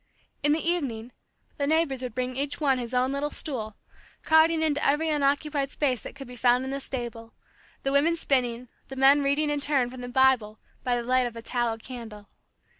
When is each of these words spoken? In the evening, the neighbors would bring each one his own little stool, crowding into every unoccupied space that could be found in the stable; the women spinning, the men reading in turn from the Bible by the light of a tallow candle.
In 0.41 0.51
the 0.51 0.67
evening, 0.67 1.11
the 1.59 1.67
neighbors 1.67 2.01
would 2.01 2.15
bring 2.15 2.35
each 2.35 2.59
one 2.59 2.79
his 2.79 2.91
own 2.91 3.11
little 3.11 3.29
stool, 3.29 3.75
crowding 4.23 4.63
into 4.63 4.83
every 4.83 5.09
unoccupied 5.09 5.69
space 5.69 6.01
that 6.01 6.15
could 6.15 6.25
be 6.27 6.35
found 6.35 6.63
in 6.63 6.71
the 6.71 6.79
stable; 6.79 7.35
the 7.83 7.91
women 7.91 8.15
spinning, 8.15 8.67
the 8.87 8.95
men 8.95 9.21
reading 9.21 9.51
in 9.51 9.59
turn 9.59 9.91
from 9.91 10.01
the 10.01 10.09
Bible 10.09 10.57
by 10.83 10.95
the 10.95 11.03
light 11.03 11.27
of 11.27 11.35
a 11.35 11.43
tallow 11.43 11.77
candle. 11.77 12.29